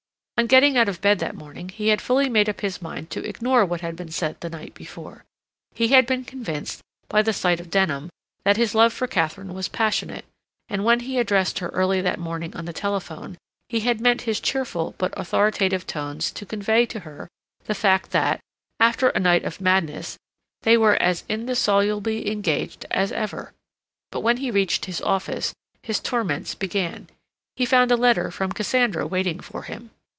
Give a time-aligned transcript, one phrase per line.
[0.37, 3.23] On getting out of bed that morning he had fully made up his mind to
[3.23, 5.23] ignore what had been said the night before;
[5.75, 8.09] he had been convinced, by the sight of Denham,
[8.43, 10.25] that his love for Katharine was passionate,
[10.67, 13.37] and when he addressed her early that morning on the telephone,
[13.69, 17.27] he had meant his cheerful but authoritative tones to convey to her
[17.65, 18.39] the fact that,
[18.79, 20.17] after a night of madness,
[20.63, 23.53] they were as indissolubly engaged as ever.
[24.11, 27.09] But when he reached his office his torments began.
[27.55, 29.91] He found a letter from Cassandra waiting for him.